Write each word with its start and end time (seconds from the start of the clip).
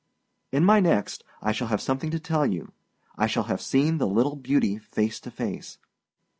In 0.51 0.65
my 0.65 0.79
next 0.79 1.23
I 1.43 1.51
shall 1.51 1.67
have 1.67 1.79
something 1.79 2.09
to 2.09 2.19
tell 2.19 2.43
you. 2.43 2.71
I 3.19 3.27
shall 3.27 3.43
have 3.43 3.61
seen 3.61 3.99
the 3.99 4.07
little 4.07 4.35
beauty 4.35 4.79
face 4.79 5.19
to 5.19 5.29
face. 5.29 5.77